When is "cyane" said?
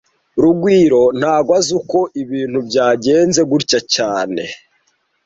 3.95-4.43